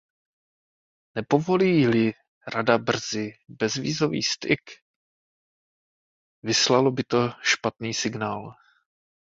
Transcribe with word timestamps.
Nepovolí-li 1.15 2.13
Rada 2.47 2.77
brzy 2.79 3.33
bezvízový 3.49 4.23
styk, 4.23 4.61
vyslalo 6.43 6.91
by 6.91 7.03
to 7.03 7.29
špatný 7.41 7.93
signál. 7.93 8.55